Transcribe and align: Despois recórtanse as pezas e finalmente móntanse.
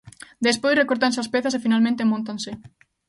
Despois 0.47 0.77
recórtanse 0.81 1.19
as 1.23 1.31
pezas 1.33 1.53
e 1.57 1.63
finalmente 1.65 2.09
móntanse. 2.11 2.51